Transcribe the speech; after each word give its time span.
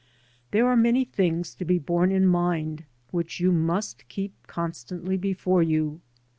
There 0.49 0.65
are 0.67 0.75
many 0.75 1.05
things 1.05 1.53
to 1.53 1.63
be 1.63 1.77
borne 1.77 2.11
in 2.11 2.25
mind 2.25 2.85
which 3.11 3.39
you 3.39 3.51
must 3.51 4.07
keep 4.07 4.33
constantly 4.47 5.15
before 5.15 5.61
you. 5.61 6.01